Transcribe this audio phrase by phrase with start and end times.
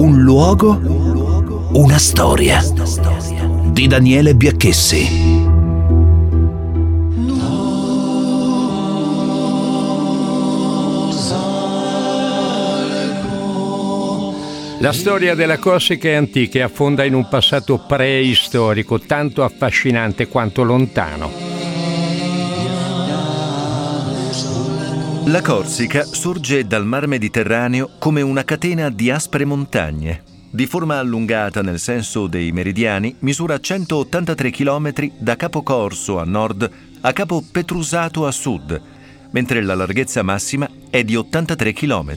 [0.00, 0.80] Un luogo,
[1.74, 2.62] una storia
[3.66, 5.06] di Daniele Biacchessi.
[14.78, 20.62] La storia della Corsica è antica e affonda in un passato preistorico, tanto affascinante quanto
[20.62, 21.49] lontano.
[25.30, 30.24] La Corsica sorge dal mar Mediterraneo come una catena di aspre montagne.
[30.50, 36.68] Di forma allungata nel senso dei meridiani, misura 183 km da Capo Corso a nord
[37.02, 38.82] a Capo Petrusato a sud,
[39.30, 42.16] mentre la larghezza massima è di 83 km.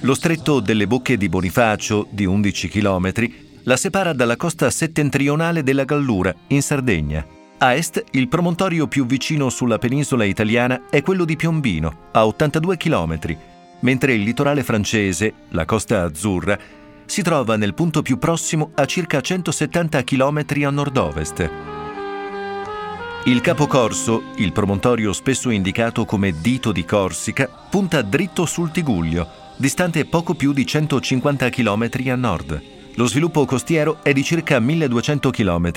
[0.00, 3.12] Lo stretto delle Bocche di Bonifacio, di 11 km,
[3.64, 7.35] la separa dalla costa settentrionale della Gallura, in Sardegna.
[7.58, 12.76] A est, il promontorio più vicino sulla penisola italiana è quello di Piombino, a 82
[12.76, 13.18] km,
[13.80, 16.58] mentre il litorale francese, la Costa Azzurra,
[17.06, 21.50] si trova nel punto più prossimo a circa 170 km a nord-ovest.
[23.24, 29.28] Il Capo Corso, il promontorio spesso indicato come dito di Corsica, punta dritto sul Tiguglio,
[29.56, 32.62] distante poco più di 150 km a nord.
[32.96, 35.70] Lo sviluppo costiero è di circa 1200 km,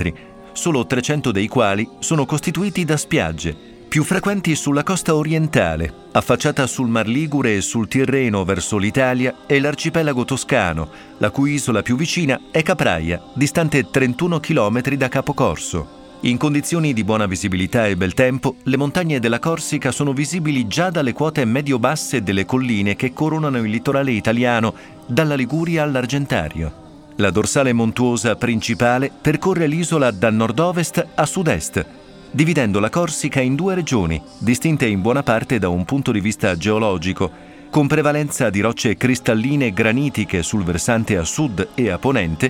[0.53, 3.55] solo 300 dei quali sono costituiti da spiagge,
[3.89, 9.59] più frequenti sulla costa orientale, affacciata sul Mar Ligure e sul Tirreno verso l'Italia e
[9.59, 15.97] l'arcipelago toscano, la cui isola più vicina è Capraia, distante 31 km da Capocorso.
[16.23, 20.91] In condizioni di buona visibilità e bel tempo, le montagne della Corsica sono visibili già
[20.91, 24.75] dalle quote medio-basse delle colline che coronano il litorale italiano,
[25.07, 26.78] dalla Liguria all'Argentario.
[27.19, 31.85] La dorsale montuosa principale percorre l'isola da nord-ovest a sud-est,
[32.31, 36.55] dividendo la Corsica in due regioni, distinte in buona parte da un punto di vista
[36.55, 37.29] geologico,
[37.69, 42.49] con prevalenza di rocce cristalline granitiche sul versante a sud e a ponente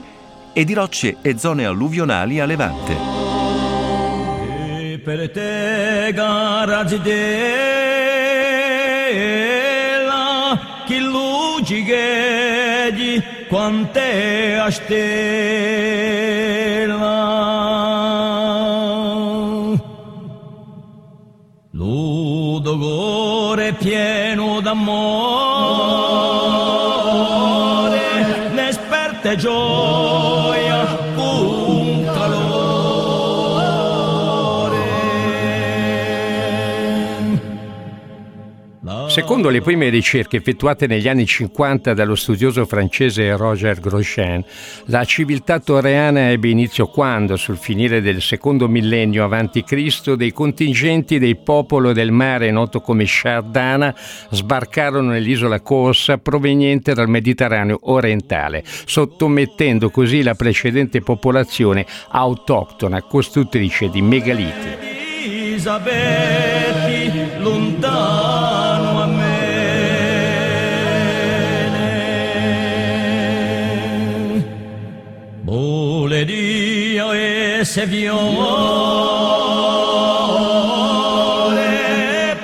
[0.54, 2.96] e di rocce e zone alluvionali a levante.
[5.04, 7.40] Per te garagidela
[10.86, 11.00] chi
[13.00, 14.98] luci di quante a stella
[21.72, 24.90] Ludogore pieno d'amore
[28.52, 29.89] n'esperte gioia
[39.20, 44.42] Secondo le prime ricerche effettuate negli anni 50 dallo studioso francese Roger Grosjean,
[44.86, 51.36] la civiltà torreana ebbe inizio quando, sul finire del secondo millennio a.C., dei contingenti del
[51.36, 53.94] popolo del mare noto come Shardana
[54.30, 64.02] sbarcarono nell'isola Corsa proveniente dal Mediterraneo orientale, sottomettendo così la precedente popolazione autoctona costruttrice di
[64.02, 64.88] megaliti.
[65.26, 68.19] Elisabeti, lontano
[77.60, 78.18] Dio e se viole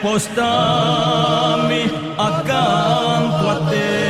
[0.02, 4.04] postami accanto a te.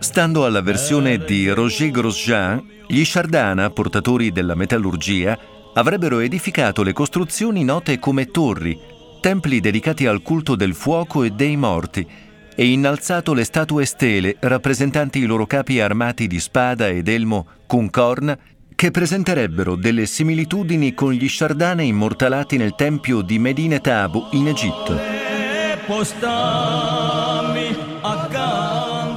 [0.00, 5.38] Stando alla versione di Roger Grosjean, gli Shardana, portatori della metallurgia,
[5.74, 8.76] avrebbero edificato le costruzioni note come torri,
[9.20, 12.04] templi dedicati al culto del fuoco e dei morti,
[12.60, 17.88] e innalzato le statue stele rappresentanti i loro capi armati di spada ed elmo con
[17.88, 18.36] corna
[18.74, 24.96] che presenterebbero delle similitudini con gli Shardana immortalati nel tempio di Medine Tabu in Egitto.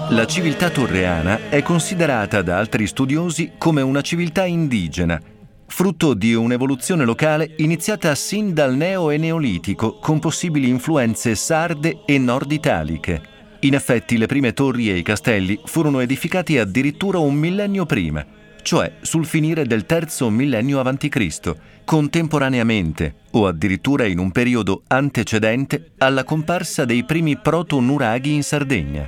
[0.09, 5.19] La civiltà torreana è considerata da altri studiosi come una civiltà indigena,
[5.65, 12.19] frutto di un'evoluzione locale iniziata sin dal neo e neolitico con possibili influenze sarde e
[12.19, 13.29] nord-italiche.
[13.63, 18.25] In effetti le prime torri e i castelli furono edificati addirittura un millennio prima,
[18.63, 21.55] cioè sul finire del terzo millennio a.C.,
[21.85, 29.07] contemporaneamente o addirittura in un periodo antecedente alla comparsa dei primi proto-nuraghi in Sardegna.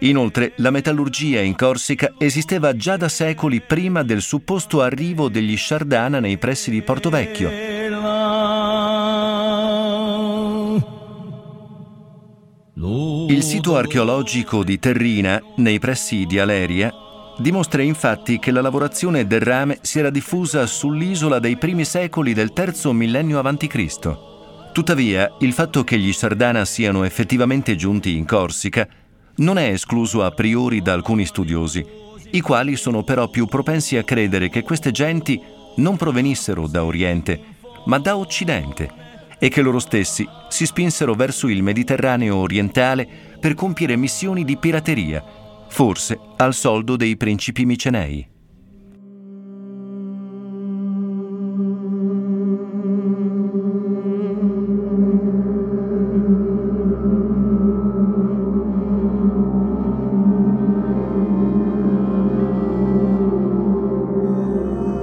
[0.00, 6.18] Inoltre, la metallurgia in Corsica esisteva già da secoli prima del supposto arrivo degli Sciardana
[6.18, 7.81] nei pressi di Porto Vecchio.
[13.32, 16.92] Il sito archeologico di Terrina, nei pressi di Aleria,
[17.38, 22.52] dimostra infatti che la lavorazione del rame si era diffusa sull'isola dei primi secoli del
[22.52, 24.18] terzo millennio a.C.
[24.74, 28.86] Tuttavia, il fatto che gli Sardana siano effettivamente giunti in Corsica
[29.36, 31.82] non è escluso a priori da alcuni studiosi,
[32.32, 35.40] i quali sono però più propensi a credere che queste genti
[35.76, 37.40] non provenissero da Oriente,
[37.86, 39.01] ma da Occidente,
[39.42, 43.08] e che loro stessi si spinsero verso il Mediterraneo orientale
[43.40, 45.20] per compiere missioni di pirateria,
[45.68, 48.28] forse al soldo dei principi micenei.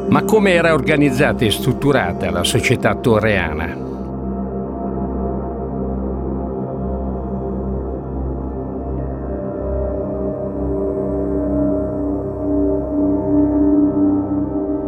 [0.07, 3.78] Ma come era organizzata e strutturata la società torreana?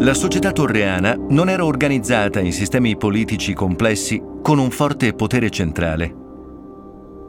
[0.01, 6.15] La società torreana non era organizzata in sistemi politici complessi con un forte potere centrale.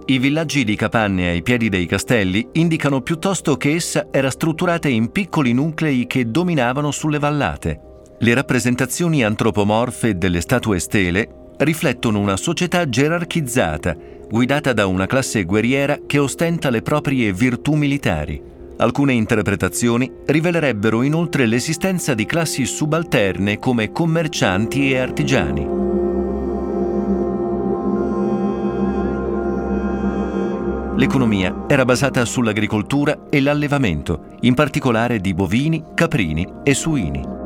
[0.06, 5.12] I villaggi di capanne ai piedi dei castelli indicano piuttosto che essa era strutturata in
[5.12, 7.80] piccoli nuclei che dominavano sulle vallate.
[8.18, 13.94] Le rappresentazioni antropomorfe delle statue stele riflettono una società gerarchizzata,
[14.30, 18.51] guidata da una classe guerriera che ostenta le proprie virtù militari.
[18.76, 25.80] Alcune interpretazioni rivelerebbero inoltre l'esistenza di classi subalterne come commercianti e artigiani.
[30.96, 37.41] L'economia era basata sull'agricoltura e l'allevamento, in particolare di bovini, caprini e suini.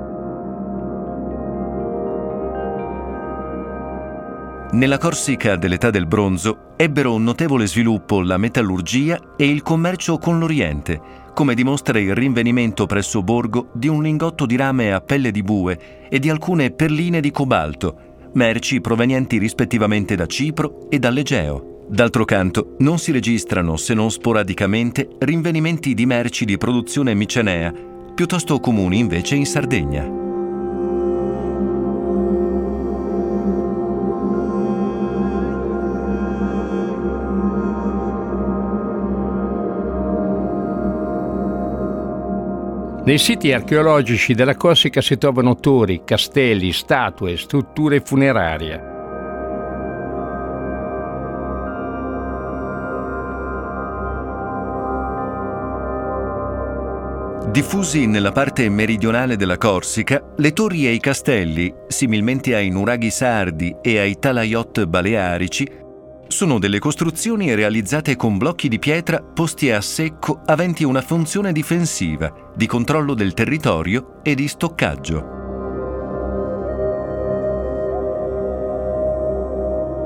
[4.72, 10.40] Nella Corsica dell'età del bronzo ebbero un notevole sviluppo la metallurgia e il commercio con
[10.40, 11.00] l'Oriente,
[11.32, 16.08] come dimostra il rinvenimento presso Borgo di un lingotto di rame a pelle di bue
[16.08, 21.84] e di alcune perline di cobalto, merci provenienti rispettivamente da Cipro e dall'Egeo.
[21.88, 27.72] D'altro canto, non si registrano, se non sporadicamente, rinvenimenti di merci di produzione micenea,
[28.14, 30.25] piuttosto comuni invece in Sardegna.
[43.06, 48.94] Nei siti archeologici della Corsica si trovano torri, castelli, statue, strutture funerarie.
[57.52, 63.76] Diffusi nella parte meridionale della Corsica, le torri e i castelli, similmente ai nuraghi sardi
[63.82, 65.84] e ai talaiot balearici,
[66.36, 72.30] sono delle costruzioni realizzate con blocchi di pietra posti a secco aventi una funzione difensiva,
[72.54, 75.32] di controllo del territorio e di stoccaggio.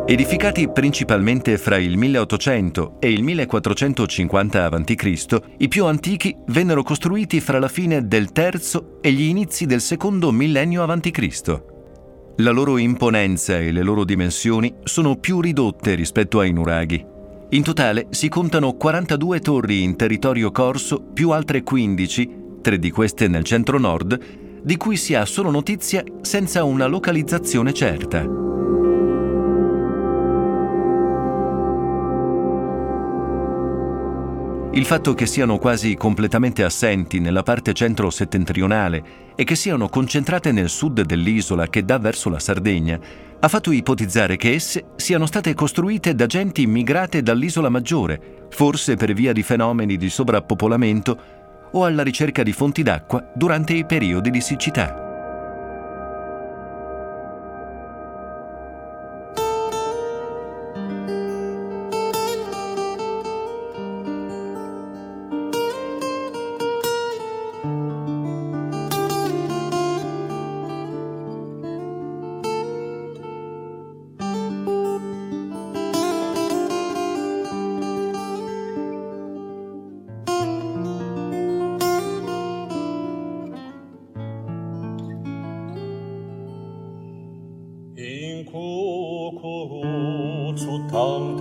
[0.07, 7.59] Edificati principalmente fra il 1800 e il 1450 a.C., i più antichi vennero costruiti fra
[7.59, 11.80] la fine del III e gli inizi del secondo millennio a.C.
[12.37, 17.05] La loro imponenza e le loro dimensioni sono più ridotte rispetto ai nuraghi.
[17.51, 22.31] In totale si contano 42 torri in territorio corso più altre 15,
[22.63, 24.19] tre di queste nel centro-nord,
[24.63, 28.25] di cui si ha solo notizia senza una localizzazione certa.
[34.73, 39.03] Il fatto che siano quasi completamente assenti nella parte centro-settentrionale
[39.35, 42.99] e che siano concentrate nel sud dell'isola che dà verso la Sardegna
[43.41, 49.13] ha fatto ipotizzare che esse siano state costruite da genti immigrate dall'isola maggiore, forse per
[49.13, 51.19] via di fenomeni di sovrappopolamento
[51.73, 55.10] o alla ricerca di fonti d'acqua durante i periodi di siccità.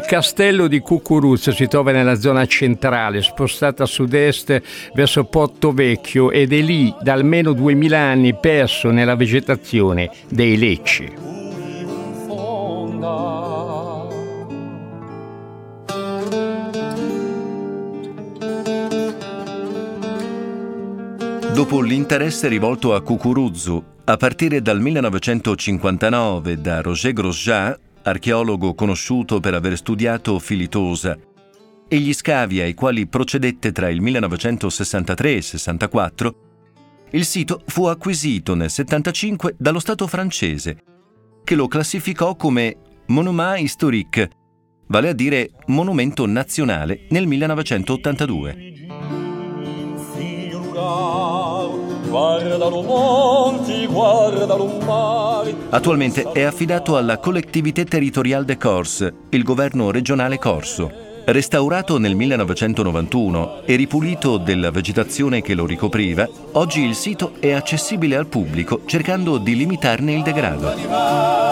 [0.00, 4.62] castello di Cucuruzzo si trova nella zona centrale, spostata a sud-est
[4.94, 11.12] verso Porto Vecchio ed è lì da almeno 2000 anni perso nella vegetazione dei lecci.
[21.52, 29.54] Dopo l'interesse rivolto a Cucuruzzu, a partire dal 1959 da Roger Grosjean, archeologo conosciuto per
[29.54, 31.18] aver studiato Filitosa,
[31.86, 36.34] e gli scavi ai quali procedette tra il 1963 e il 64,
[37.10, 40.76] il sito fu acquisito nel 75 dallo Stato francese,
[41.44, 44.30] che lo classificò come Monument historique,
[44.86, 48.72] vale a dire monumento nazionale nel 1982.
[55.70, 60.88] Attualmente è affidato alla Collectivité Territoriale de Corse, il governo regionale corso.
[61.24, 68.14] Restaurato nel 1991 e ripulito della vegetazione che lo ricopriva, oggi il sito è accessibile
[68.14, 71.43] al pubblico cercando di limitarne il degrado.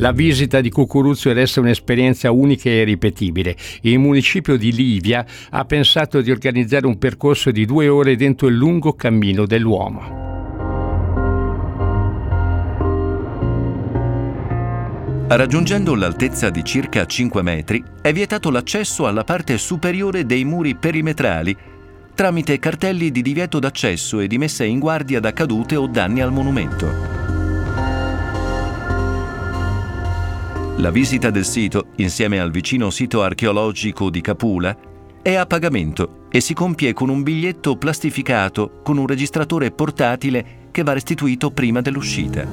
[0.00, 3.54] La visita di Cucuruzzo resta un'esperienza unica e irripetibile.
[3.82, 8.54] Il municipio di Livia ha pensato di organizzare un percorso di due ore dentro il
[8.54, 10.28] lungo cammino dell'uomo.
[15.28, 21.54] Raggiungendo l'altezza di circa 5 metri, è vietato l'accesso alla parte superiore dei muri perimetrali
[22.14, 26.32] tramite cartelli di divieto d'accesso e di messa in guardia da cadute o danni al
[26.32, 27.19] monumento.
[30.80, 34.74] La visita del sito, insieme al vicino sito archeologico di Capula,
[35.20, 40.82] è a pagamento e si compie con un biglietto plastificato con un registratore portatile che
[40.82, 42.46] va restituito prima dell'uscita.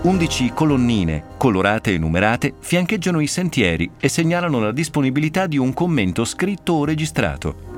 [0.00, 6.24] 11 colonnine, colorate e numerate, fiancheggiano i sentieri e segnalano la disponibilità di un commento
[6.24, 7.72] scritto o registrato.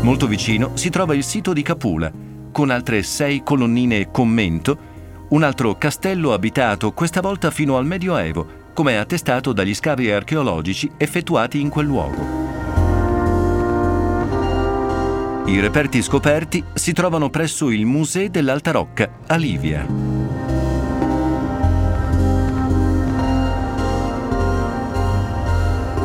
[0.00, 2.10] Molto vicino si trova il sito di Capula,
[2.52, 4.88] con altre sei colonnine commento,
[5.28, 11.60] un altro castello abitato questa volta fino al Medioevo, come attestato dagli scavi archeologici effettuati
[11.60, 12.48] in quel luogo.
[15.46, 19.86] I reperti scoperti si trovano presso il Museo dell'Alta Rocca a Livia.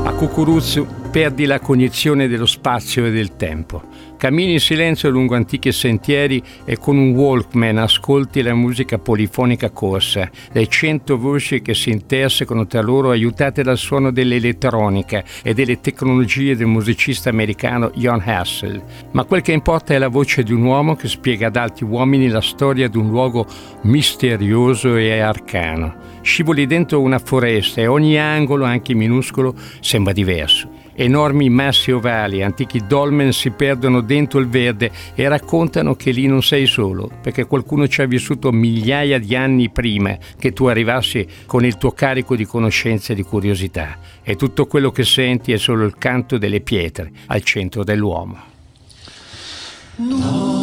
[0.04, 3.84] A Cucuruzzu perdi la cognizione dello spazio e del tempo.
[4.17, 10.29] Cammini in silenzio lungo antichi sentieri e con un Walkman ascolti la musica polifonica corsa,
[10.51, 16.57] le cento voci che si intersecano tra loro aiutate dal suono dell'elettronica e delle tecnologie
[16.57, 18.84] del musicista americano Jon Hassel.
[19.12, 22.27] Ma quel che importa è la voce di un uomo che spiega ad altri uomini
[22.27, 23.48] la storia di un luogo
[23.84, 25.95] misterioso e arcano.
[26.22, 30.84] Scivoli dentro una foresta e ogni angolo, anche minuscolo, sembra diverso.
[30.98, 36.42] Enormi massi ovali, antichi dolmen si perdono dentro il verde e raccontano che lì non
[36.42, 41.66] sei solo, perché qualcuno ci ha vissuto migliaia di anni prima che tu arrivassi con
[41.66, 43.98] il tuo carico di conoscenze e di curiosità.
[44.24, 48.38] E tutto quello che senti è solo il canto delle pietre al centro dell'uomo.
[49.98, 50.55] No.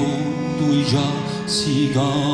[0.00, 2.30] outro já se garanta.